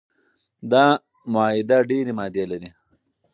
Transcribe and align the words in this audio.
دا 0.71 0.85
معاهده 1.33 1.77
ډیري 1.89 2.13
مادې 2.19 2.43
لري. 2.51 2.69